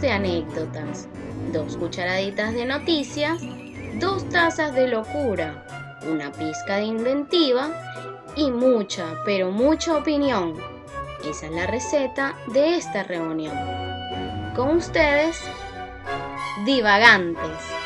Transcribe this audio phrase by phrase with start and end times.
[0.00, 1.08] De anécdotas,
[1.52, 3.40] dos cucharaditas de noticias,
[4.00, 5.64] dos tazas de locura,
[6.10, 7.70] una pizca de inventiva
[8.34, 10.54] y mucha, pero mucha opinión.
[11.24, 13.56] Esa es la receta de esta reunión.
[14.54, 15.40] Con ustedes,
[16.66, 17.83] divagantes.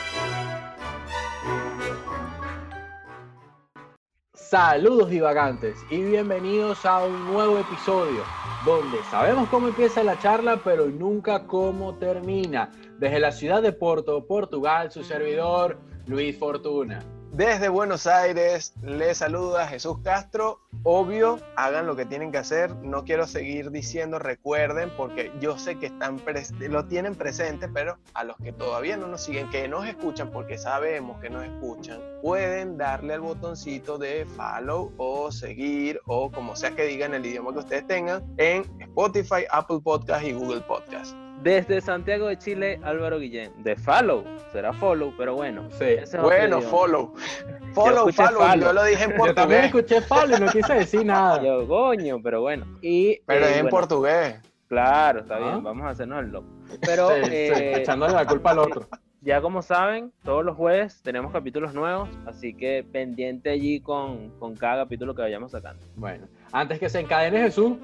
[4.49, 8.25] Saludos divagantes y bienvenidos a un nuevo episodio
[8.65, 12.71] donde sabemos cómo empieza la charla pero nunca cómo termina.
[12.99, 17.18] Desde la ciudad de Porto, Portugal, su servidor Luis Fortuna.
[17.33, 20.61] Desde Buenos Aires les saluda Jesús Castro.
[20.83, 22.75] Obvio, hagan lo que tienen que hacer.
[22.77, 26.21] No quiero seguir diciendo, recuerden, porque yo sé que están
[26.69, 30.59] lo tienen presente, pero a los que todavía no nos siguen, que nos escuchan, porque
[30.59, 36.73] sabemos que nos escuchan, pueden darle al botoncito de follow o seguir o como sea
[36.73, 41.15] que digan el idioma que ustedes tengan en Spotify, Apple Podcast y Google Podcast.
[41.43, 43.53] Desde Santiago de Chile, Álvaro Guillén.
[43.63, 45.69] De follow, será follow, pero bueno.
[45.71, 45.97] Sí.
[46.21, 47.15] bueno, follow.
[47.75, 49.29] Follow, follow, yo lo dije en portugués.
[49.29, 51.41] Yo también escuché follow y no quise decir nada.
[51.43, 52.67] Yo, coño, pero bueno.
[52.83, 54.41] Y, pero es en portugués.
[54.69, 55.61] Claro, está bien, ah.
[55.63, 56.49] vamos a hacernos el loco.
[56.83, 58.87] Pero, eh, echándole la culpa al otro.
[59.23, 64.55] Ya como saben, todos los jueves tenemos capítulos nuevos, así que pendiente allí con, con
[64.55, 65.85] cada capítulo que vayamos sacando.
[65.97, 67.77] Bueno, antes que se encadene Jesús,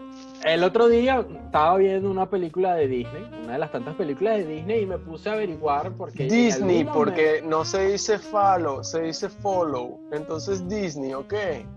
[0.44, 4.46] el otro día estaba viendo una película de Disney, una de las tantas películas de
[4.46, 6.24] Disney, y me puse a averiguar por qué.
[6.24, 10.00] Disney, porque no se dice follow, se dice follow.
[10.12, 11.34] Entonces Disney, ¿ok?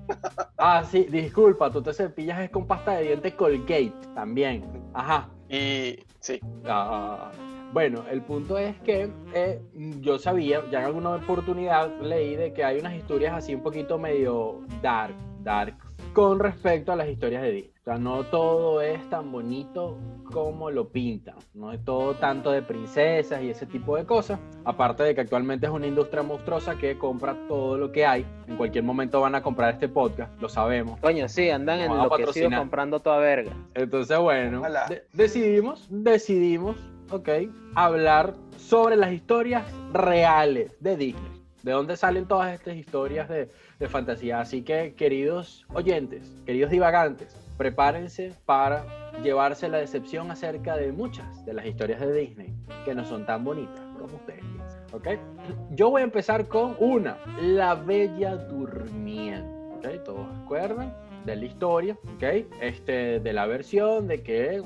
[0.58, 4.66] ah, sí, disculpa, tú te cepillas es con pasta de dientes Colgate también.
[4.94, 5.30] Ajá.
[5.50, 6.40] Y sí.
[6.66, 7.32] Ah,
[7.74, 9.62] bueno, el punto es que eh,
[10.02, 13.98] yo sabía, ya en alguna oportunidad leí de que hay unas historias así un poquito
[13.98, 15.76] medio dark, dark,
[16.18, 17.74] con respecto a las historias de Disney.
[17.80, 21.36] O sea, no todo es tan bonito como lo pintan.
[21.54, 24.40] No es todo tanto de princesas y ese tipo de cosas.
[24.66, 28.26] Aparte de que actualmente es una industria monstruosa que compra todo lo que hay.
[28.48, 31.00] En cualquier momento van a comprar este podcast, lo sabemos.
[31.02, 33.52] Coño, sí, andan en lo que comprando toda verga.
[33.76, 34.64] Entonces, bueno,
[35.14, 36.78] decidimos, decidimos
[37.12, 37.30] ok,
[37.76, 41.38] hablar sobre las historias reales de Disney.
[41.62, 44.40] ¿De dónde salen todas estas historias de, de fantasía?
[44.40, 48.86] Así que, queridos oyentes, queridos divagantes, prepárense para
[49.24, 52.54] llevarse la decepción acerca de muchas de las historias de Disney
[52.86, 54.84] que no son tan bonitas como ustedes piensan.
[54.94, 55.08] ¿ok?
[55.72, 59.50] Yo voy a empezar con una, La Bella Durmiente.
[59.78, 60.04] ¿ok?
[60.04, 60.94] ¿Todos acuerdan?
[61.28, 62.24] de la historia, ¿ok?
[62.62, 64.64] Este, de la versión de que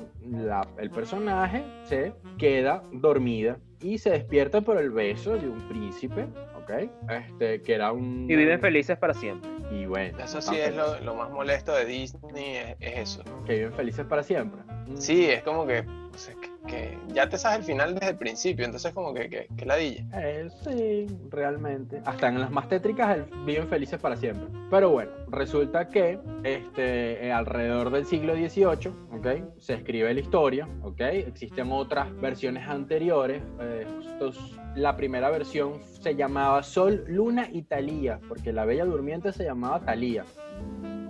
[0.78, 6.28] el personaje se queda dormida y se despierta por el beso de un príncipe,
[6.62, 6.90] ¿ok?
[7.10, 8.30] Este, que era un...
[8.30, 9.50] Y viven felices para siempre.
[9.70, 10.18] Y bueno.
[10.18, 13.22] Eso sí es lo, más molesto de Disney, es, eso.
[13.46, 14.60] Que viven felices para siempre.
[14.96, 15.84] Sí, es como que
[16.40, 16.51] que
[17.12, 20.04] ya te sabes el final desde el principio, entonces como que, que, que ladilla.
[20.14, 22.00] Eh, sí, realmente.
[22.04, 24.46] Hasta en las más tétricas viven felices para siempre.
[24.70, 29.44] Pero bueno, resulta que este, eh, alrededor del siglo XVIII, ¿okay?
[29.58, 31.00] Se escribe la historia, ¿ok?
[31.00, 33.42] Existen otras versiones anteriores.
[33.60, 33.86] Eh,
[34.76, 39.80] la primera versión se llamaba Sol, Luna y Talía, porque la Bella Durmiente se llamaba
[39.80, 40.24] Talía.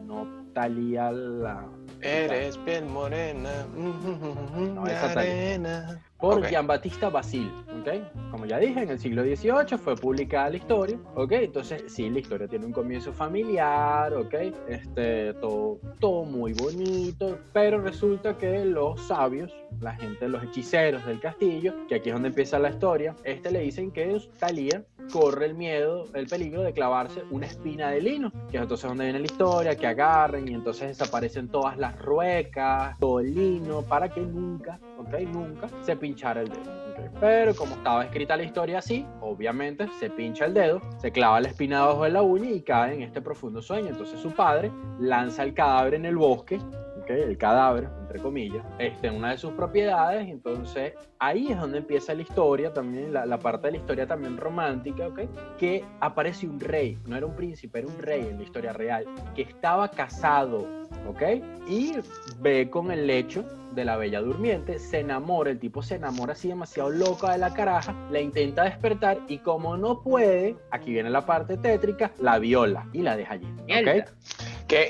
[0.07, 1.67] No Talía la
[2.03, 3.67] Eres piel morena.
[3.75, 6.03] No, esa arena.
[6.23, 7.51] Por Gian Battista Basil,
[7.81, 8.31] ¿ok?
[8.31, 11.33] Como ya dije, en el siglo XVIII fue publicada la historia, ¿ok?
[11.33, 14.35] Entonces, sí, la historia tiene un comienzo familiar, ¿ok?
[14.69, 21.19] Este, todo, todo muy bonito, pero resulta que los sabios, la gente, los hechiceros del
[21.19, 25.55] castillo, que aquí es donde empieza la historia, este le dicen que Talía corre el
[25.55, 29.27] miedo, el peligro de clavarse una espina de lino, que es entonces donde viene la
[29.27, 34.79] historia, que agarren y entonces desaparecen todas las ruecas, todo el lino, para que nunca,
[34.99, 36.83] ok, nunca se pinchara el dedo.
[37.21, 41.49] Pero como estaba escrita la historia así, obviamente se pincha el dedo, se clava la
[41.49, 43.89] espina debajo de la uña y cae en este profundo sueño.
[43.89, 44.71] Entonces su padre
[45.01, 46.61] lanza el cadáver en el bosque
[47.09, 50.29] el cadáver, entre comillas, este, en una de sus propiedades.
[50.29, 55.07] Entonces ahí es donde empieza la historia, también la, parte de la historia también romántica,
[55.07, 55.31] ¿okay?
[55.59, 59.07] que aparece un rey, no era un príncipe, era un rey en la historia real,
[59.35, 60.67] que estaba casado,
[61.09, 61.23] ¿ok?
[61.67, 61.95] Y
[62.41, 63.45] ve con el lecho
[63.75, 67.55] de la bella durmiente, se enamora, el tipo se enamora así demasiado loca de la
[67.55, 72.87] caraja, la intenta despertar y como no puede, aquí viene la parte tétrica, la viola
[72.93, 73.49] y la deja allí.
[73.65, 74.05] ¿okay?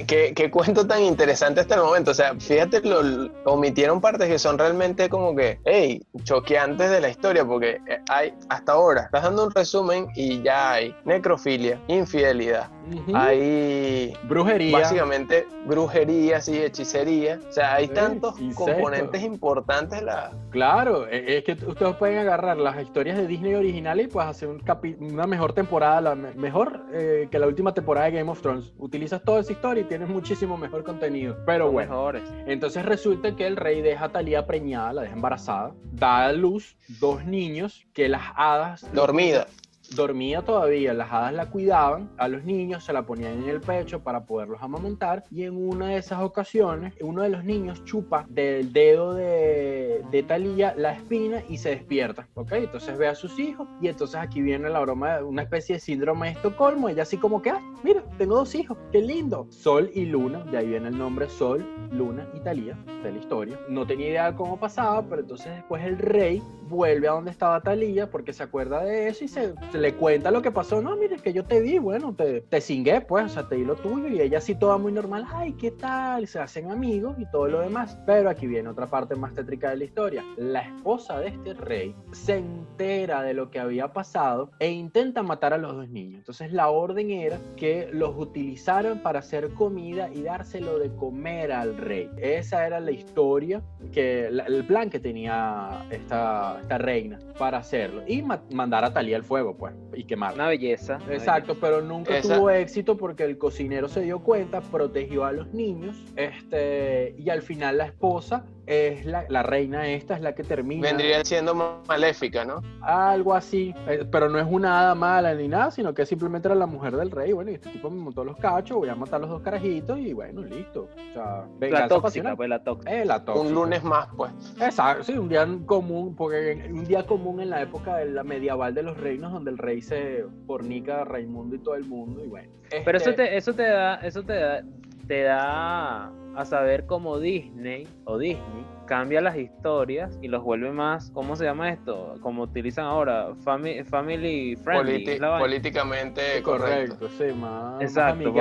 [0.07, 2.13] ¿Qué, cuento tan interesante hasta el momento.
[2.13, 3.03] O sea, fíjate, lo,
[3.45, 8.35] omitieron partes que son realmente como que, hey, choqueantes de la historia, porque eh, hay
[8.49, 12.69] hasta ahora, estás dando un resumen y ya hay necrofilia, infidelidad,
[13.15, 14.79] hay brujería.
[14.79, 17.41] Básicamente brujería, sí, hechicería.
[17.49, 20.03] O sea, hay tantos componentes importantes.
[20.03, 20.33] La...
[20.51, 24.49] Claro, e, es que ustedes pueden agarrar las historias de Disney originales y pues hacer
[24.49, 24.63] un
[25.01, 28.73] una mejor temporada, la mejor eh, que la última temporada de Game of Thrones.
[28.79, 31.37] Utilizas toda esa historia y tienes muchísimo mejor contenido.
[31.47, 32.23] Pero bueno, mejores.
[32.47, 36.77] entonces resulta que el rey deja a Talía preñada, la deja embarazada, da a luz
[37.01, 38.87] dos niños que las hadas...
[38.93, 39.47] Dormida
[39.95, 44.01] dormía todavía, las hadas la cuidaban, a los niños se la ponían en el pecho
[44.01, 48.73] para poderlos amamentar y en una de esas ocasiones uno de los niños chupa del
[48.73, 52.53] dedo de, de Talía la espina y se despierta, ¿ok?
[52.53, 55.81] Entonces ve a sus hijos y entonces aquí viene la broma de una especie de
[55.81, 59.47] síndrome de Estocolmo, ella así como que, ah, mira, tengo dos hijos, qué lindo.
[59.51, 63.59] Sol y Luna, de ahí viene el nombre Sol, Luna y Talía de la historia.
[63.69, 67.61] No tenía idea de cómo pasaba, pero entonces después el rey vuelve a donde estaba
[67.61, 70.81] Talía porque se acuerda de eso y se le cuenta lo que pasó.
[70.81, 73.65] No, mire, que yo te vi, bueno, te, te cingué, pues, o sea, te di
[73.65, 75.27] lo tuyo y ella sí toda muy normal.
[75.35, 76.27] Ay, ¿qué tal?
[76.29, 77.99] Se hacen amigos y todo lo demás.
[78.07, 80.25] Pero aquí viene otra parte más tétrica de la historia.
[80.37, 85.53] La esposa de este rey se entera de lo que había pasado e intenta matar
[85.53, 86.19] a los dos niños.
[86.21, 91.77] Entonces la orden era que los utilizaran para hacer comida y dárselo de comer al
[91.77, 92.09] rey.
[92.19, 98.03] Esa era la historia, que el plan que tenía esta, esta reina para hacerlo.
[98.07, 100.35] Y mandar a Talía al fuego, pues y quemar.
[100.35, 100.99] Una belleza.
[101.11, 105.97] Exacto, pero nunca tuvo éxito porque el cocinero se dio cuenta, protegió a los niños,
[106.17, 110.83] este, y al final la esposa es la, la, reina esta, es la que termina.
[110.83, 112.63] Vendría siendo maléfica, ¿no?
[112.81, 116.55] Algo así, eh, pero no es una hada mala ni nada, sino que simplemente era
[116.55, 117.33] la mujer del rey.
[117.33, 119.99] Bueno, y este tipo me montó los cachos, voy a matar a los dos carajitos
[119.99, 120.89] y bueno, listo.
[121.11, 123.03] O sea, la tóxica, pues la tóxica.
[123.03, 123.47] Eh, la tóxica.
[123.47, 124.33] Un lunes más, pues.
[124.61, 128.75] Exacto, sí, un día común, porque un día común en la época de la medieval
[128.75, 132.29] de los reinos, donde el rey se fornica a Raimundo y todo el mundo, y
[132.29, 132.51] bueno.
[132.85, 134.63] Pero eso este te, eso te da, eso te da,
[135.07, 141.11] te da a saber cómo Disney o Disney cambia las historias y los vuelve más,
[141.13, 142.17] ¿cómo se llama esto?
[142.21, 145.19] Como utilizan ahora, family, family friendly.
[145.19, 147.09] políticamente correcto.
[147.17, 147.81] sí, más.
[147.81, 148.35] Exacto,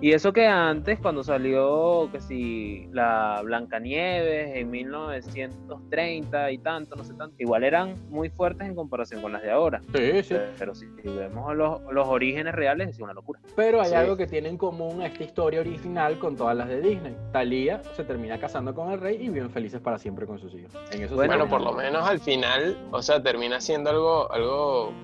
[0.00, 7.04] y eso que antes, cuando salió, que si la Blancanieves en 1930 y tanto, no
[7.04, 9.80] sé tanto, igual eran muy fuertes en comparación con las de ahora.
[9.94, 10.36] Sí, sí.
[10.58, 13.40] Pero, si vemos los, los, orígenes reales, es una locura.
[13.54, 17.16] Pero hay algo que tiene en común esta historia original con todas las de Disney.
[17.36, 20.72] Talía se termina casando con el rey y viven felices para siempre con sus hijos.
[21.14, 24.94] bueno, por lo menos al final, o sea, termina siendo algo, algo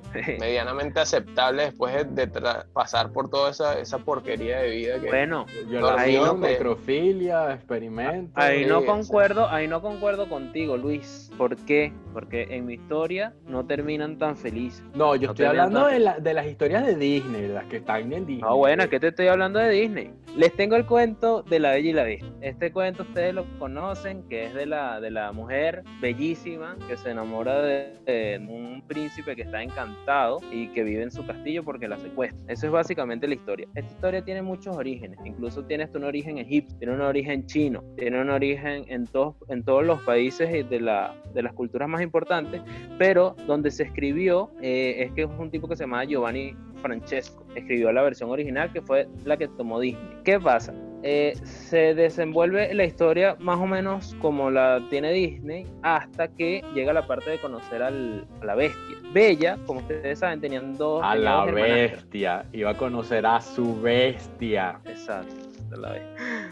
[0.40, 2.29] medianamente aceptable después de,
[2.73, 5.44] pasar por toda esa, esa porquería de vida que bueno
[5.99, 8.32] ahí no necrofilia experimentos.
[8.43, 11.31] Ahí no concuerdo ahí no concuerdo contigo Luis.
[11.37, 11.93] ¿por qué?
[12.14, 14.82] porque en mi historia no terminan tan felices.
[14.94, 18.25] No yo estoy hablando de, la, de, las historias de Disney las que están en
[18.25, 18.40] Disney.
[18.43, 20.14] Ah bueno que te estoy hablando de Disney.
[20.34, 24.22] Les tengo el cuento de la Bella y la Bestia este cuento ustedes lo conocen
[24.28, 29.42] que es de la, de la mujer bellísima que se enamora de, un príncipe que
[29.42, 32.38] está encantado y que vive en su castillo porque la secuestra.
[32.48, 33.66] Eso es básicamente la historia.
[33.74, 38.20] Esta historia tiene muchos orígenes, incluso tiene un origen egipcio, tiene un origen chino, tiene
[38.20, 42.62] un origen en todos, en todos los países de, la, de las culturas más importantes,
[42.98, 47.44] pero donde se escribió eh, es que es un tipo que se llama Giovanni Francesco.
[47.55, 50.19] Escribió la versión original que fue la que tomó Disney.
[50.25, 50.75] ¿Qué pasa?
[51.05, 56.93] Eh, se desenvuelve la historia más o menos como la tiene Disney hasta que llega
[56.93, 58.96] la parte de conocer a la bestia.
[59.12, 61.03] Bella, como ustedes saben, tenían dos.
[61.05, 64.79] A la bestia, iba a conocer a su bestia.
[64.84, 65.34] Exacto.
[65.72, 65.94] La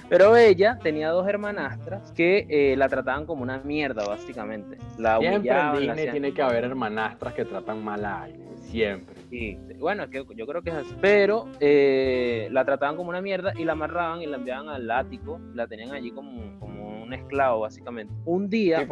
[0.08, 4.78] Pero ella tenía dos hermanastras que eh, la trataban como una mierda, básicamente.
[4.98, 9.19] La Siempre en Disney tiene que haber hermanastras que tratan mal a alguien siempre.
[9.30, 10.94] Sí, bueno, que yo creo que es así.
[11.00, 15.40] Pero eh, la trataban como una mierda y la amarraban y la enviaban al ático.
[15.54, 18.12] La tenían allí como, como un esclavo, básicamente.
[18.24, 18.86] Un día,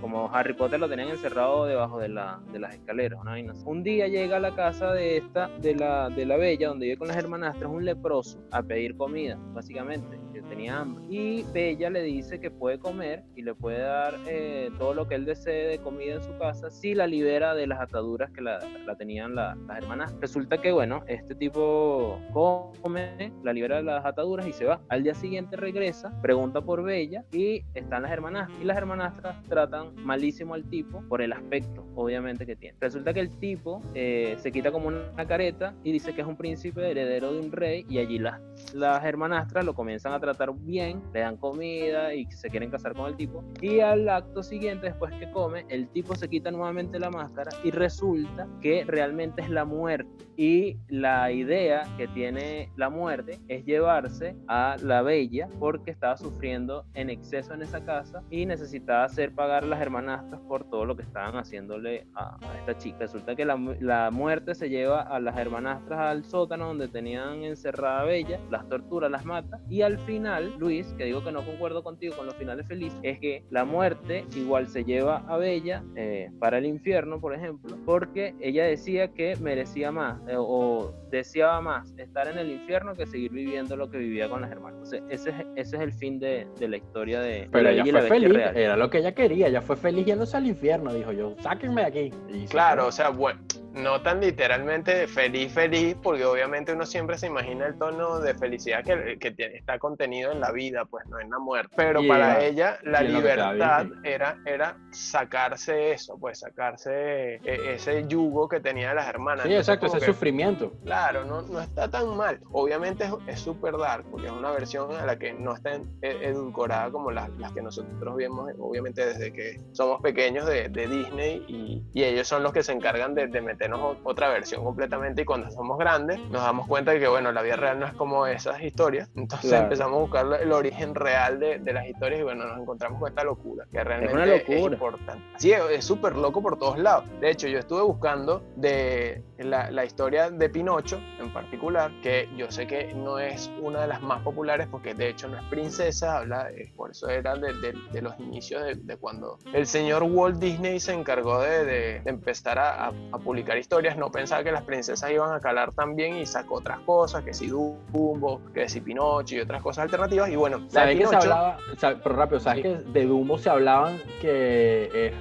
[0.00, 3.20] como Harry Potter lo tenían encerrado debajo de, la, las escaleras.
[3.64, 7.08] Un día llega a la casa de esta, de la, la Bella, donde vive con
[7.08, 11.04] las hermanastras, un leproso a pedir comida, básicamente tenía hambre.
[11.08, 15.14] Y Bella le dice que puede comer y le puede dar eh, todo lo que
[15.14, 18.58] él desee de comida en su casa si la libera de las ataduras que la,
[18.84, 20.14] la tenían las hermanas.
[20.20, 24.80] Resulta que, bueno, este tipo come, la libera de las ataduras y se va.
[24.88, 28.50] Al día siguiente regresa, pregunta por Bella y están las hermanas.
[28.60, 32.76] Y las hermanastras tratan malísimo al tipo por el aspecto, obviamente, que tiene.
[32.80, 36.36] Resulta que el tipo eh, se quita como una careta y dice que es un
[36.36, 38.40] príncipe heredero de un rey y allí las,
[38.74, 43.06] las hermanastras lo comienzan a tratar bien, le dan comida y se quieren casar con
[43.06, 43.44] el tipo.
[43.60, 47.70] Y al acto siguiente, después que come, el tipo se quita nuevamente la máscara y
[47.70, 50.08] resulta que realmente es la muerte.
[50.36, 56.84] Y la idea que tiene la muerte es llevarse a la bella porque estaba sufriendo
[56.94, 61.04] en exceso en esa casa y necesitaba hacer pagar las hermanastras por todo lo que
[61.04, 62.98] estaban haciéndole a, esta chica.
[62.98, 68.00] Resulta que la, la, muerte se lleva a las hermanastras al sótano donde tenían encerrada
[68.00, 71.84] a Bella, las tortura, las mata y al final, Luis, que digo que no concuerdo
[71.84, 76.32] contigo con los finales felices, es que la muerte igual se lleva a Bella eh,
[76.40, 81.94] para el infierno, por ejemplo, porque ella decía que merecía más eh, o deseaba más
[81.96, 84.92] estar en el infierno que seguir viviendo lo que vivía con las hermanas.
[84.92, 88.36] ese, es, ese es el fin de, de la historia de, Pero ella fue feliz,
[88.54, 91.86] era lo que ella quería, ella fue feliz yéndose al infierno, dijo yo, sáquenme de
[91.86, 92.46] aquí.
[92.48, 93.40] claro, o sea, bueno
[93.74, 98.84] no tan literalmente feliz, feliz, porque obviamente uno siempre se imagina el tono de felicidad
[98.84, 101.74] que, que está contenido en la vida, pues no en la muerte.
[101.76, 108.60] Pero para ella la libertad era, era sacarse eso, pues sacarse e, ese yugo que
[108.60, 109.46] tenía de las hermanas.
[109.46, 110.72] Sí, exacto, ese sufrimiento.
[110.84, 112.40] Claro, no, no está tan mal.
[112.52, 116.90] Obviamente es súper dark, porque es una versión a la que no está e, edulcorada
[116.90, 121.82] como las, las que nosotros vemos, obviamente desde que somos pequeños de, de Disney y,
[121.92, 123.57] y, ellos son los que se encargan de, de meter
[124.04, 127.56] otra versión completamente y cuando somos grandes nos damos cuenta de que, bueno, la vida
[127.56, 129.10] real no es como esas historias.
[129.16, 132.98] Entonces empezamos a buscar el origen real de, de, las historias y bueno, nos encontramos
[133.00, 134.74] con esta locura, que realmente es, locura.
[134.74, 135.24] importante.
[135.36, 137.04] Sí, es súper loco por todos lados.
[137.20, 142.50] De hecho, yo estuve buscando de la, la, historia de Pinocho en particular, que yo
[142.50, 146.18] sé que no es una de las más populares porque de hecho no es princesa,
[146.18, 150.92] habla, por eso era de, de los inicios de, cuando el señor Walt Disney se
[150.92, 155.72] encargó de, empezar a, a publicar historias, no pensaba que las princesas iban a calar
[155.72, 159.84] tan bien y sacó otras cosas, que si Dumbo, que si Pinocho y otras cosas
[159.84, 160.30] alternativas.
[160.30, 165.12] Y bueno, ¿sabes que se hablaba, pero rápido, ¿sabes que de Dumbo se hablaban que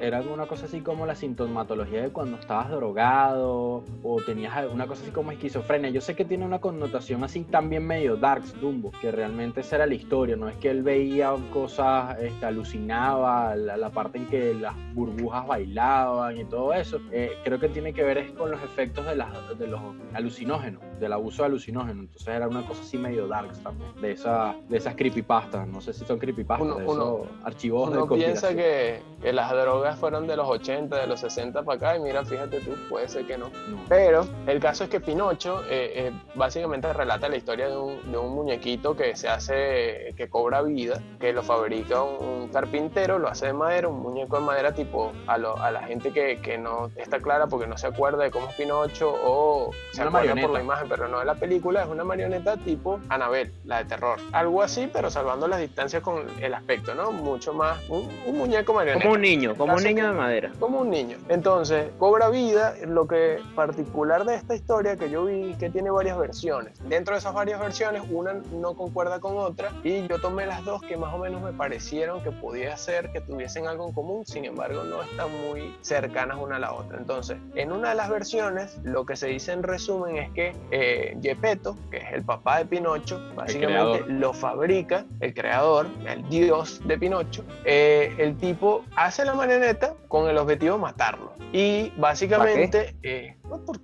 [0.00, 5.02] era una cosa así como la sintomatología de cuando estabas drogado o tenías alguna cosa
[5.02, 5.90] así como esquizofrenia?
[5.90, 9.86] Yo sé que tiene una connotación así también medio darks, Dumbo, que realmente esa era
[9.86, 14.74] la historia, no es que él veía cosas, este, alucinaba, la, parte en que las
[14.94, 17.00] burbujas bailaban y todo eso.
[17.10, 19.80] Eh, creo que tiene que ver es con los efectos de, las, de los
[20.14, 22.06] alucinógenos, del abuso de alucinógenos.
[22.06, 25.66] Entonces era una cosa así medio dark también, de, esa, de esas creepypastas.
[25.68, 29.98] No sé si son creepypastas, uno, de esos archivos uno piensa que, que, las drogas
[29.98, 33.26] fueron de los 80, de los 60 para acá, y mira, fíjate tú, puede ser
[33.26, 33.50] que no.
[33.88, 38.18] Pero el caso es que Pinocho eh, eh, básicamente relata la historia de un, de
[38.18, 43.46] un, muñequito que se hace, que cobra vida, que lo fabrica un, carpintero, lo hace
[43.46, 47.20] de madera, un muñeco de madera tipo a, a la gente que, que no está
[47.20, 50.62] clara porque no se acuerda de cómo es Pinocho o se una acuerda por la
[50.62, 54.18] imagen, pero no de la película, es una marioneta tipo Anabel, la de terror.
[54.32, 57.12] Algo así, pero salvando las distancias con el aspecto, ¿no?
[57.12, 59.04] Mucho más, un, muñeco marioneta.
[59.04, 60.52] Como un niño, como un niño de madera.
[60.58, 61.18] Como un niño.
[61.28, 66.18] Entonces, cobra vida, lo que particular de esta historia que yo vi que tiene varias
[66.18, 66.72] versiones.
[66.88, 70.82] Dentro de esas varias versiones, una no concuerda con otra y yo tomé las dos
[70.82, 74.44] que más o menos me parecieron que podía ser que tuviesen algo en común, sin
[74.44, 76.98] embargo no están muy cercanas una a la otra.
[76.98, 81.16] Entonces, en una de las versiones, lo que se dice en resumen es que eh,
[81.22, 86.98] Gepetto, que es el papá de Pinocho, básicamente lo fabrica, el creador, el dios de
[86.98, 87.44] Pinocho.
[87.64, 91.32] Eh, el tipo hace la marioneta con el objetivo de matarlo.
[91.52, 93.37] Y básicamente, eh,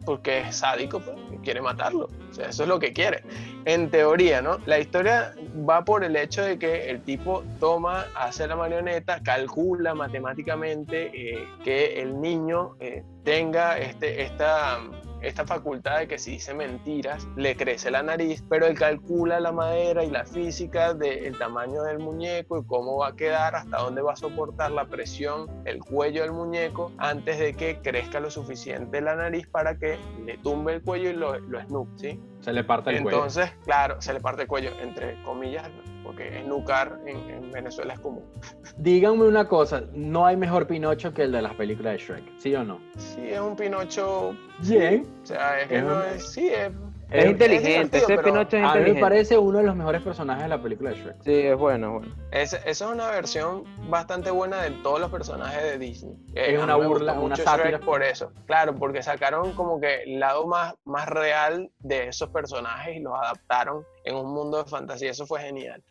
[0.05, 2.09] porque es sádico, pues, quiere matarlo.
[2.31, 3.23] O sea, eso es lo que quiere.
[3.65, 4.59] En teoría, ¿no?
[4.67, 5.35] La historia
[5.69, 12.01] va por el hecho de que el tipo toma, hace la marioneta, calcula matemáticamente que
[12.01, 12.77] el niño
[13.25, 14.81] tenga este, esta,
[15.27, 19.53] esta facultad de que si dice mentiras le crece la nariz, pero él calcula la
[19.53, 24.03] madera y la física del tamaño del muñeco y cómo va a quedar, hasta dónde
[24.03, 29.01] va a soportar la presión, el cuello del muñeco, antes de que crezca lo suficiente
[29.01, 32.21] la nariz para que le tumbe el cuello y lo, lo ¿sí?
[32.41, 33.19] Se le parte el cuello.
[33.19, 35.71] Entonces, claro, se le parte el cuello, entre comillas,
[36.05, 38.25] porque esnucar en, en Venezuela es común.
[38.77, 42.55] Díganme una cosa, no hay mejor Pinocho que el de las películas de Shrek, ¿sí
[42.55, 42.81] o no?
[42.97, 44.37] Sí, es un Pinocho...
[44.61, 45.05] Bien.
[45.23, 46.71] O sea, es, que no es, sí, es
[47.11, 48.81] es, inteligente, ese Pinocho es inteligente.
[48.81, 51.17] A mí me parece uno de los mejores personajes de la película de Shrek.
[51.23, 52.15] Sí, es bueno, bueno.
[52.33, 56.17] esa es una versión bastante buena de todos los personajes de Disney.
[56.35, 57.79] Es una burla, una sátira.
[57.79, 58.33] por eso.
[58.47, 63.15] Claro, porque sacaron como que el lado más, más real de esos personajes y los
[63.15, 65.11] adaptaron en un mundo de fantasía.
[65.11, 65.83] Eso fue genial.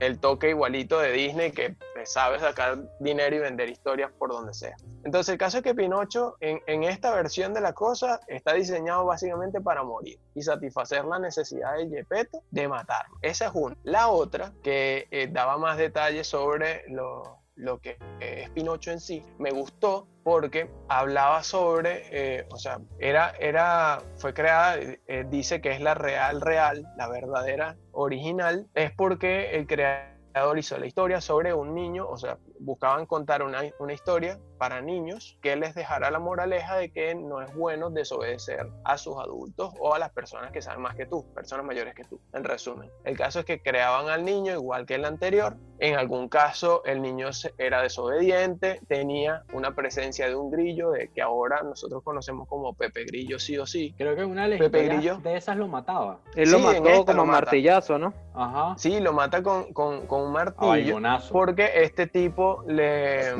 [0.00, 4.76] El toque igualito de Disney que sabe sacar dinero y vender historias por donde sea.
[5.04, 9.60] Entonces el caso es que Pinocho en, esta versión de la cosa está diseñado básicamente
[9.60, 10.18] para morir.
[10.34, 13.16] ¿Y satisfacer la necesidad de Gepetto de matarlo.
[13.22, 13.76] Esa es una.
[13.82, 19.22] La otra, que eh, daba más detalles sobre lo, lo que es Pinocho en sí,
[19.38, 25.72] me gustó porque hablaba sobre, eh, o sea, era, era, fue creada, eh, dice que
[25.72, 31.54] es la real, real, la verdadera original, es porque el creador hizo la historia sobre
[31.54, 36.18] un niño, o sea, buscaban contar una, una, historia para niños que les dejara la
[36.18, 40.62] moraleja de que no es bueno desobedecer a sus adultos o a las personas que
[40.62, 42.90] saben más que tú, personas mayores que tú, en resumen.
[43.04, 45.56] El caso es que creaban al niño igual que el anterior.
[45.78, 51.20] En algún caso el niño era desobediente, tenía una presencia de un grillo de que
[51.20, 53.94] ahora nosotros conocemos como Pepe Grillo sí o sí.
[53.98, 56.20] Creo que una Pepe Grillo de esas lo mataba.
[56.34, 58.14] Él lo mató como martillazo, ¿no?
[58.34, 58.74] Ajá.
[58.78, 60.98] Sí, lo mata con, con, con un martillo.
[61.30, 63.34] porque este tipo le,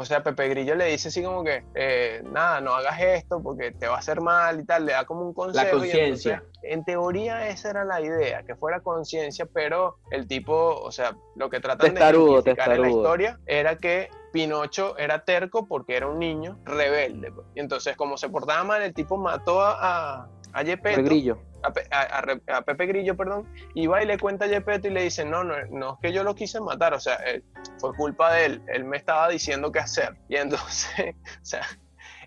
[0.00, 3.72] o sea, Pepe Grillo le dice así como que, eh, nada, no hagas esto porque
[3.72, 5.64] te va a hacer mal y tal, le da como un consejo.
[5.64, 6.44] La conciencia.
[6.62, 11.50] En teoría esa era la idea, que fuera conciencia, pero el tipo, o sea, lo
[11.50, 16.20] que tratan de explicar en la historia era que Pinocho era terco porque era un
[16.20, 17.32] niño rebelde.
[17.32, 17.46] Pues.
[17.56, 22.86] Y entonces, como se portaba mal, el tipo mató a, a, a Grillo a, Pepe
[22.86, 25.94] Grillo, perdón, y va y le cuenta a Yepeto y le dice, no, no, no
[25.94, 27.42] es que yo lo quise matar, o sea, eh,
[27.78, 30.16] fue culpa de él, él me estaba diciendo qué hacer.
[30.28, 31.66] Y entonces, o sea,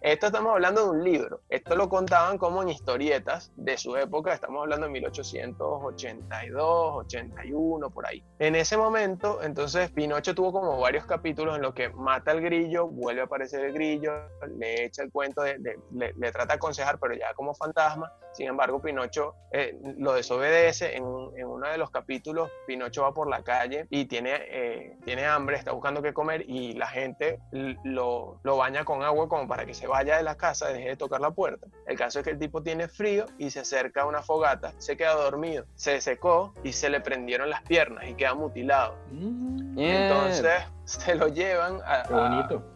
[0.02, 1.42] esto estamos hablando de un libro.
[1.48, 4.34] Esto lo contaban como en historietas de su época.
[4.34, 8.24] Estamos hablando de 1882, 81, por ahí.
[8.40, 12.88] En ese momento, entonces, Pinocho tuvo como varios capítulos en los que mata al grillo,
[12.88, 14.12] vuelve a aparecer el grillo,
[14.58, 15.60] le echa el cuento, de,
[15.92, 18.12] le, trata de aconsejar, pero ya como fantasma.
[18.32, 20.96] Sin embargo, Pinocho eh, lo desobedece.
[20.96, 25.58] En, uno de los capítulos, Pinocho va por la calle y tiene, eh, tiene hambre,
[25.58, 27.40] está buscando qué comer y la gente
[27.84, 30.96] lo, lo baña con agua como para que se vaya de la casa, deje de
[30.96, 31.68] tocar la puerta.
[31.86, 34.96] El caso es que el tipo tiene frío y se acerca a una fogata, se
[34.96, 38.96] queda dormido, se secó y se le prendieron las piernas y queda mutilado.
[39.12, 39.78] Mm.
[39.78, 40.64] Entonces
[41.00, 42.02] se lo llevan a,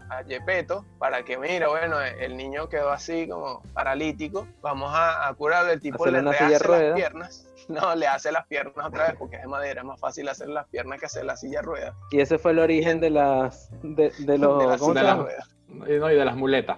[0.10, 5.74] a, Yepeto para que, mira, bueno, el niño quedó así como paralítico, vamos a, curarle,
[5.74, 7.48] el tipo le rehace las piernas.
[7.67, 10.50] No, le hace las piernas otra vez porque es de madera, es más fácil hacer
[10.50, 11.95] las piernas que hacer la silla rueda.
[12.12, 16.78] Y ese fue el origen de las de, los de no, y de las muletas.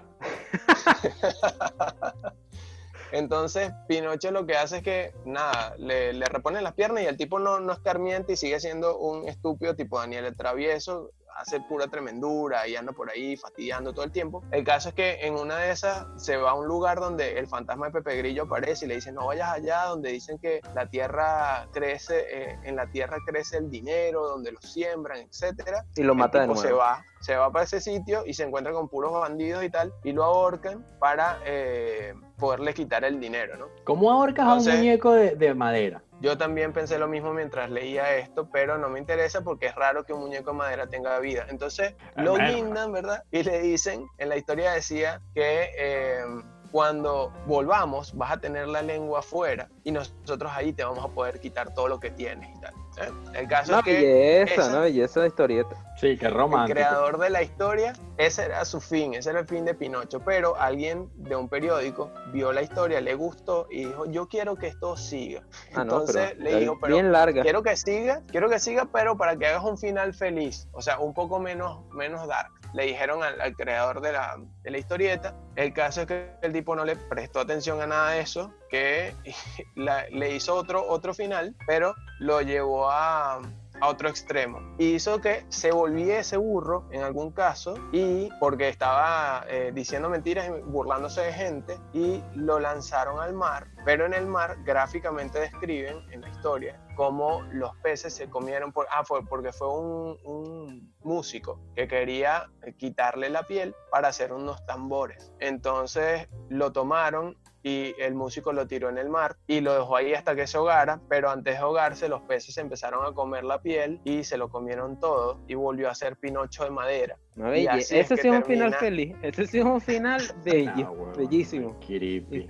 [3.11, 7.17] Entonces, Pinocho lo que hace es que, nada, le, le repone las piernas y el
[7.17, 11.87] tipo no, no escarmienta y sigue siendo un estúpido tipo Daniel el Travieso, hace pura
[11.87, 14.43] tremendura y anda por ahí fastidiando todo el tiempo.
[14.51, 17.47] El caso es que en una de esas se va a un lugar donde el
[17.47, 20.89] fantasma de Pepe Grillo aparece y le dice, no vayas allá, donde dicen que la
[20.89, 25.85] tierra crece, eh, en la tierra crece el dinero, donde lo siembran, etcétera.
[25.95, 26.61] Y lo mata de nuevo.
[26.61, 29.93] Se va, se va para ese sitio y se encuentra con puros bandidos y tal,
[30.03, 33.67] y lo ahorcan para eh, poderle quitar el dinero, ¿no?
[33.83, 36.01] ¿Cómo ahorcas a un muñeco de madera?
[36.19, 40.03] Yo también pensé lo mismo mientras leía esto, pero no me interesa porque es raro
[40.03, 41.45] que un muñeco de madera tenga vida.
[41.49, 43.23] Entonces lo guindan, ¿verdad?
[43.31, 46.23] Y le dicen, en la historia decía que eh,
[46.71, 51.39] cuando volvamos vas a tener la lengua afuera y nosotros ahí te vamos a poder
[51.39, 52.73] quitar todo lo que tienes y tal.
[52.99, 53.11] ¿Eh?
[53.33, 54.81] El caso es que belleza, ¿no?
[54.81, 55.75] Belleza de historieta.
[55.97, 56.77] Sí, qué romántico.
[56.79, 60.19] El creador de la historia, ese era su fin, ese era el fin de Pinocho,
[60.19, 64.67] pero alguien de un periódico vio la historia, le gustó y dijo, yo quiero que
[64.67, 65.41] esto siga.
[65.73, 67.41] Ah, Entonces le dijo, pero bien larga.
[67.41, 70.99] quiero que siga, quiero que siga, pero para que hagas un final feliz, o sea,
[70.99, 75.35] un poco menos, menos dark le dijeron al, creador de la, de la, historieta.
[75.55, 79.13] El caso es que el tipo no le prestó atención a nada de eso, que
[79.75, 83.41] le hizo otro, otro final, pero lo llevó a,
[83.81, 84.59] a otro extremo.
[84.77, 90.61] Hizo que se volviese burro en algún caso y porque estaba eh, diciendo mentiras y
[90.61, 96.21] burlándose de gente y lo lanzaron al mar, pero en el mar gráficamente describen en
[96.21, 101.87] la historia cómo los peces se comieron por, ah, porque fue un, un músico que
[101.87, 105.31] quería quitarle la piel para hacer unos tambores.
[105.39, 110.13] Entonces lo tomaron y el músico lo tiró en el mar y lo dejó ahí
[110.13, 113.99] hasta que se ahogara, pero antes de ahogarse los peces empezaron a comer la piel
[114.05, 117.17] y se lo comieron todo y volvió a ser Pinocho de madera.
[117.43, 121.77] ese sí es un final feliz, ese sí es un final bello, bellísimo.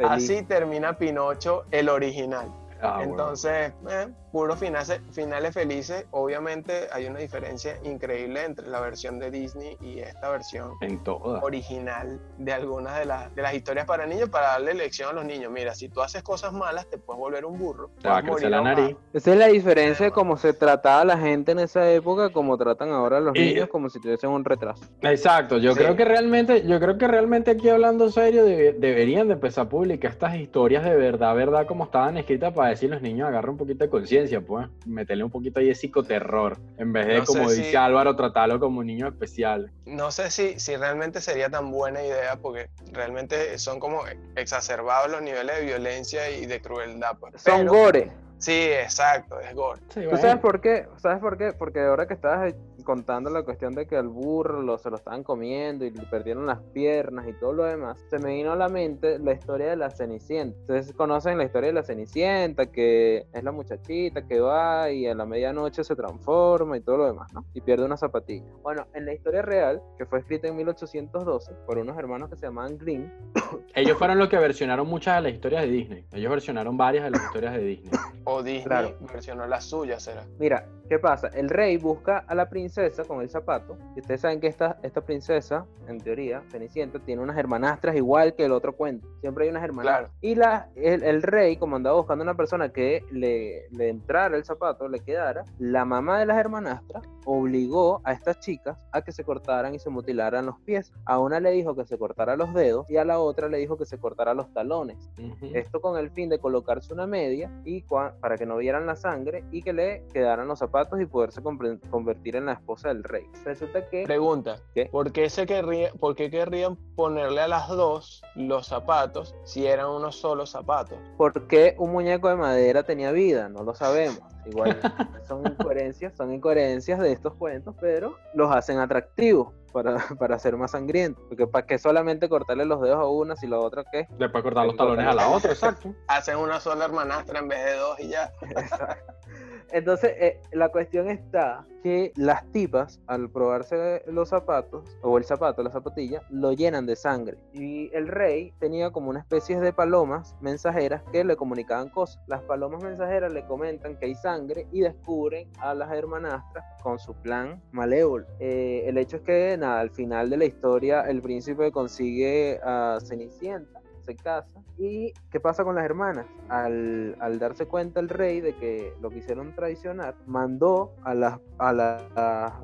[0.07, 2.47] Así termina Pinocho el original.
[2.81, 6.05] Ah, Entonces, eh, puros finales, finales felices.
[6.11, 12.19] Obviamente hay una diferencia increíble entre la versión de Disney y esta versión en original
[12.37, 15.51] de algunas de, las de las historias para niños para darle lección a los niños.
[15.51, 17.89] Mira, si tú haces cosas malas, te puedes volver un burro.
[17.99, 18.95] Te va a crecer la nariz.
[19.11, 22.91] Esa es la diferencia de cómo se trataba la gente en esa época, como tratan
[22.91, 24.83] ahora a los niños, como si tuviesen un retraso.
[25.01, 29.65] Exacto, yo creo que realmente, yo creo que realmente aquí hablando serio, deberían de empezar
[29.65, 33.53] a publicar estas historias de verdad, verdad, como estaban escritas para decir los niños agarren
[33.53, 37.49] un poquito de conciencia, pues, meterle un poquito ahí de psicoterror, en vez de, como
[37.49, 39.71] dice Álvaro, tratarlo como un niño especial.
[39.85, 44.01] No sé si, si realmente sería tan buena idea, porque realmente son como
[44.35, 47.17] exacerbados los niveles de violencia y de crueldad.
[47.19, 47.41] Pues.
[47.41, 48.11] Son gore.
[48.39, 49.81] Sí, exacto, es gore.
[49.93, 50.85] ¿Tú sabes por qué?
[50.97, 51.53] ¿Sabes por qué?
[51.53, 52.53] Porque ahora que estabas
[52.87, 56.45] contando la cuestión de que al burro lo, se lo estaban comiendo y le perdieron
[56.45, 59.75] las piernas y todo lo demás, se me vino a la mente la historia de
[59.75, 60.57] la Cenicienta.
[60.61, 65.13] Ustedes conocen la historia de la Cenicienta, que es la muchachita que va y a
[65.15, 67.43] la medianoche se transforma y todo lo demás, ¿no?
[67.53, 68.47] Y pierde una zapatilla.
[68.63, 72.45] Bueno, en la historia real, que fue escrita en 1812 por unos hermanos que se
[72.45, 73.11] llamaban Green.
[73.75, 76.05] Ellos fueron los que versionaron muchas de las historias de Disney.
[76.13, 77.91] Ellos versionaron varias de las historias de Disney.
[78.29, 80.25] O Disney versionó las suyas, ¿será?
[80.37, 81.29] Mira, ¿qué pasa?
[81.29, 82.76] El rey busca a la princesa
[83.07, 83.77] con el zapato.
[83.95, 88.45] Y ustedes saben que esta, esta princesa, en teoría, Cenicienta, tiene unas hermanastras igual que
[88.45, 89.07] el otro cuento.
[89.19, 90.11] Siempre hay unas hermanastras.
[90.21, 94.87] Y la, el, rey, como andaba buscando una persona que le, le entrara el zapato,
[94.87, 99.73] le quedara, la mamá de las hermanastras obligó a estas chicas a que se cortaran
[99.73, 100.93] y se mutilaran los pies.
[101.05, 103.77] A una le dijo que se cortara los dedos y a la otra le dijo
[103.77, 105.09] que se cortara los talones.
[105.53, 107.83] Esto con el fin de colocarse una media y
[108.21, 112.35] para que no vieran la sangre y que le quedaran los zapatos y poderse convertir
[112.35, 113.25] en la esposa del rey.
[113.45, 114.03] Resulta que...
[114.03, 114.57] Pregunta,
[114.91, 119.87] ¿por, qué se querría, ¿por qué querrían ponerle a las dos los zapatos si eran
[119.87, 120.97] unos solos zapatos?
[121.17, 124.19] Porque un muñeco de madera tenía vida, no lo sabemos.
[124.45, 124.77] Igual
[125.27, 129.53] son incoherencias, son incoherencias de estos cuentos, pero los hacen atractivos.
[129.73, 131.23] Para, para ser más sangrientos.
[131.27, 134.07] Porque para qué solamente cortarle los dedos a una si la otra qué.
[134.17, 135.93] Después cortar los talones a la otra, exacto.
[136.07, 138.31] Hacen una sola hermanastra en vez de dos y ya.
[139.71, 145.63] Entonces, eh, la cuestión está que las tipas, al probarse los zapatos, o el zapato,
[145.63, 147.37] la zapatilla, lo llenan de sangre.
[147.53, 152.21] Y el rey tenía como una especie de palomas mensajeras que le comunicaban cosas.
[152.27, 157.13] Las palomas mensajeras le comentan que hay sangre y descubren a las hermanastras con su
[157.13, 158.25] plan malévolo.
[158.39, 162.99] Eh, el hecho es que, nada, al final de la historia, el príncipe consigue a
[163.01, 164.47] Cenicienta se casa.
[164.77, 166.25] ¿Y qué pasa con las hermanas?
[166.49, 171.73] Al, al, darse cuenta el rey de que lo quisieron traicionar, mandó a, las, a,
[171.73, 171.97] la,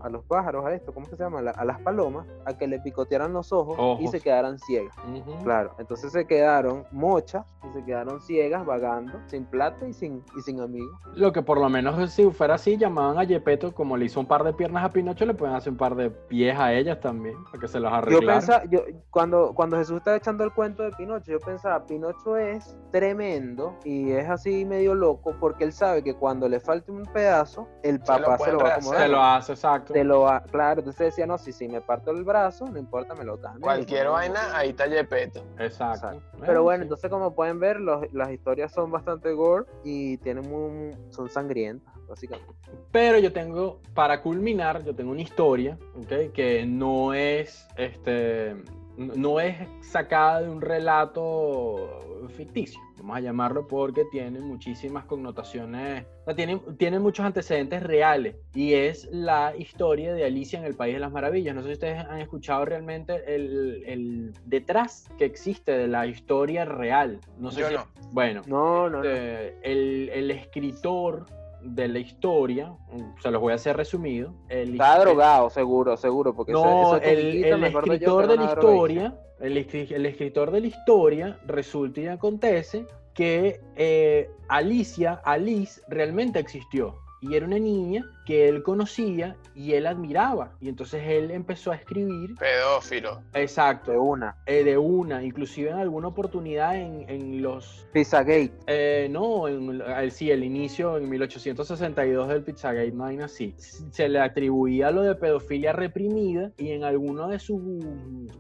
[0.02, 1.40] a, los pájaros, a esto, ¿cómo se llama?
[1.40, 4.96] A, las palomas, a que le picotearan los ojos, y se quedaran ciegas.
[5.44, 10.42] Claro, entonces se quedaron mochas y se quedaron ciegas, vagando, sin plata y sin, y
[10.42, 10.98] sin amigos.
[11.16, 14.28] Lo que por lo menos si fuera así, llamaban a Yepeto, como le hizo un
[14.28, 17.36] par de piernas a Pinocho, le pueden hacer un par de pies a ellas también,
[17.46, 18.22] para que se los arreglaran.
[18.22, 22.38] Yo pensaba, yo, cuando, cuando Jesús está echando el cuento de Pinocho, yo pensaba, Pinocho
[22.38, 27.04] es tremendo y es así medio loco porque él sabe que cuando le falte un
[27.04, 29.02] pedazo, el papá se lo, va a acomodar.
[29.02, 29.94] Se lo hace, exacto.
[29.94, 33.16] Se lo va, claro, entonces decía, no, si, si me parto el brazo, no importa,
[33.16, 33.60] me lo dan.
[33.60, 35.44] Cualquier vaina, ahí está Yepeto.
[35.58, 36.22] Exacto.
[36.40, 41.30] Pero bueno, entonces como pueden ver, las historias son bastante gore y tienen muy, son
[41.30, 41.94] sangrientas.
[42.08, 42.54] Básicamente.
[42.92, 46.30] Pero yo tengo, para culminar, yo tengo una historia, ¿okay?
[46.30, 48.56] Que no es, este,
[48.98, 52.00] no es sacada de un relato
[52.36, 59.08] ficticio, vamos a llamarlo porque tiene muchísimas connotaciones, tiene, tiene muchos antecedentes reales y es
[59.12, 61.54] la historia de Alicia en el País de las Maravillas.
[61.54, 67.20] No sé si ustedes han escuchado realmente el, detrás que existe de la historia real.
[67.38, 67.88] No sé Yo si, no.
[68.12, 71.26] Bueno, no, no, este, El, el escritor
[71.64, 72.76] de la historia,
[73.22, 74.34] se los voy a hacer resumido.
[74.50, 79.58] El Está drogado, seguro, seguro, porque no, el, escritor de la historia, el,
[80.06, 87.46] escritor de la historia resulta y acontece que eh, Alicia, Alice, realmente existió y era
[87.46, 90.52] una niña que él conocía y él admiraba.
[90.60, 92.36] Y entonces él empezó a escribir.
[92.36, 93.22] Pedófilo.
[93.34, 93.92] Exacto.
[93.92, 94.38] De una.
[94.46, 95.24] Eh, de una.
[95.24, 97.88] Inclusive en alguna oportunidad en, en los...
[97.92, 98.52] Pizzagate.
[98.68, 103.54] Eh, no, en, sí, el inicio en 1862 del Pizzagate, no hay así.
[103.58, 107.62] Se le atribuía lo de pedofilia reprimida y en alguno de sus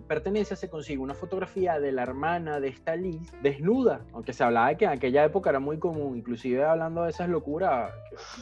[0.08, 4.02] pertenencias se consigue una fotografía de la hermana de esta Liz desnuda.
[4.13, 6.17] Aunque se hablaba de que en aquella época era muy común.
[6.17, 7.91] Inclusive hablando de esas locuras,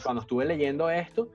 [0.02, 1.28] cuando estuve leyendo esto,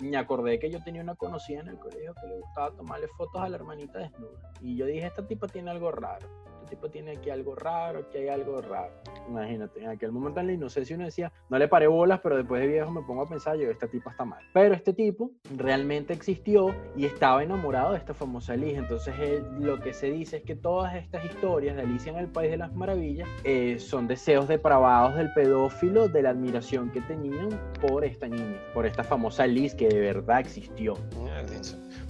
[0.00, 3.40] me acordé que yo tenía una conocida en el colegio que le gustaba tomarle fotos
[3.40, 4.52] a la hermanita desnuda.
[4.60, 6.26] Y yo dije, esta tipa tiene algo raro.
[6.70, 8.92] Tipo tiene aquí algo raro, aquí hay algo raro.
[9.28, 12.62] Imagínate, en aquel momento en la inocencia uno decía, no le paré bolas, pero después
[12.62, 14.42] de viejo me pongo a pensar, yo, este tipo está mal.
[14.54, 18.78] Pero este tipo realmente existió y estaba enamorado de esta famosa Alicia.
[18.78, 22.50] Entonces lo que se dice es que todas estas historias de Alicia en el País
[22.50, 27.48] de las Maravillas eh, son deseos depravados del pedófilo, de la admiración que tenían
[27.80, 30.94] por esta niña, por esta famosa Alice que de verdad existió.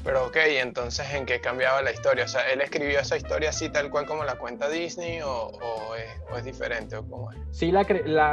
[0.03, 2.25] Pero ok, entonces ¿en qué cambiaba la historia?
[2.25, 5.51] O sea, ¿él escribió esa historia así tal cual como la cuenta Disney o,
[6.37, 7.39] es, diferente o cómo es?
[7.51, 7.85] Sí, la,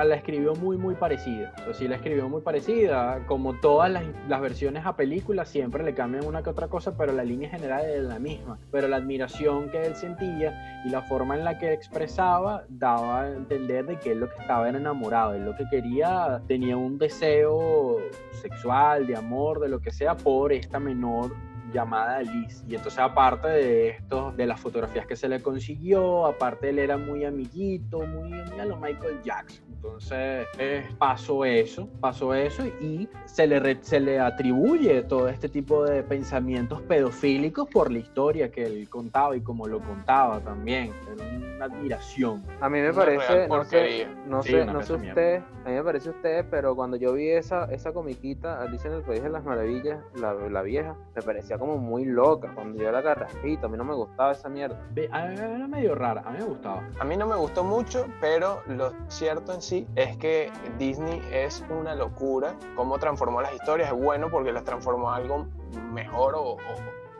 [0.03, 1.53] la, escribió muy, muy parecida.
[1.69, 3.25] O sí, la escribió muy parecida.
[3.27, 7.12] Como todas las, las, versiones a películas, siempre le cambian una que otra cosa, pero
[7.12, 8.58] la línea general es la misma.
[8.71, 13.27] Pero la admiración que él sentía y la forma en la que expresaba daba a
[13.27, 15.34] entender de que él lo que estaba era enamorado.
[15.34, 17.97] Él lo que quería, tenía un deseo
[18.41, 21.32] sexual, de amor, de lo que sea, por esta menor
[21.73, 22.63] llamada Liz.
[22.67, 26.97] Y entonces aparte de esto, de las fotografías que se le consiguió, aparte él era
[26.97, 29.67] muy amiguito, muy, muy a lo Michael Jackson.
[29.77, 35.86] Entonces eh, pasó eso, pasó eso y se le, se le atribuye todo este tipo
[35.86, 40.91] de pensamientos pedofílicos por la historia que él contaba y como lo contaba también.
[41.13, 41.23] Era
[41.56, 42.43] una admiración.
[42.60, 46.10] A mí me parece, no sé, no sé, no sé usted, a mí me parece
[46.10, 49.99] usted, pero cuando yo vi esa, esa comiquita, Alicia en el País de las Maravillas,
[50.15, 52.52] la, la vieja, me parecía como muy loca.
[52.54, 54.80] Cuando yo la carraspito, a mí no me gustaba esa mierda.
[55.12, 56.84] A mí era medio rara, a mí me gustaba.
[57.00, 61.63] A mí no me gustó mucho, pero lo cierto en sí es que Disney es
[61.70, 62.56] una locura.
[62.76, 65.48] Cómo transformó las historias es bueno porque las transformó a algo
[65.91, 66.58] mejor o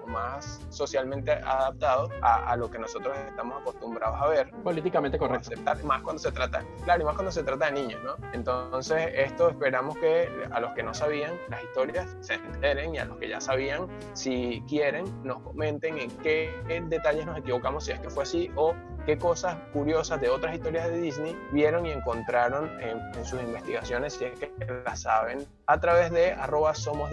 [0.08, 4.52] más socialmente adaptado a, lo que nosotros estamos acostumbrados a ver.
[4.64, 5.50] Políticamente correcto.
[5.52, 8.16] Aceptar, más cuando se trata, claro, y más cuando se trata de niños, ¿no?
[8.34, 13.06] Entonces, esto esperamos que a los que no sabían las historias se enteren y a
[13.06, 16.52] los que ya sabían, si quieren, nos comenten en qué
[16.88, 18.74] detalles nos equivocamos, si es que fue así, o
[19.06, 24.26] qué cosas curiosas de otras historias de Disney vieron y encontraron en, sus investigaciones, si
[24.26, 24.52] es que
[24.86, 27.10] las saben, a través de arroba somos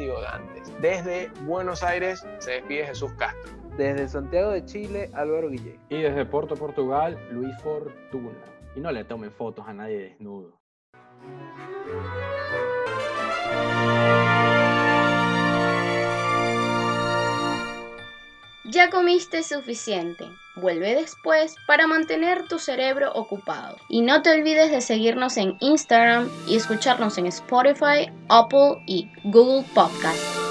[0.80, 3.52] Desde Buenos Aires se despide Jesús Castro.
[3.76, 5.78] Desde Santiago de Chile, Álvaro Guillén.
[5.88, 8.30] Y desde Porto, Portugal, Luis Fortuna.
[8.76, 10.58] Y no le tomen fotos a nadie desnudo.
[18.74, 20.24] Ya comiste suficiente.
[20.56, 23.76] Vuelve después para mantener tu cerebro ocupado.
[23.88, 29.64] Y no te olvides de seguirnos en Instagram y escucharnos en Spotify, Apple y Google
[29.74, 30.43] Podcast.